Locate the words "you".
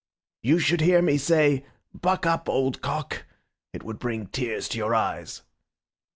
0.41-0.57